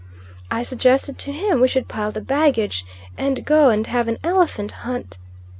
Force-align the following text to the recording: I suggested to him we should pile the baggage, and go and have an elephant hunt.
I 0.49 0.63
suggested 0.63 1.19
to 1.19 1.31
him 1.31 1.61
we 1.61 1.67
should 1.67 1.87
pile 1.87 2.11
the 2.11 2.21
baggage, 2.21 2.87
and 3.19 3.45
go 3.45 3.69
and 3.69 3.85
have 3.85 4.07
an 4.07 4.17
elephant 4.23 4.71
hunt. 4.71 5.19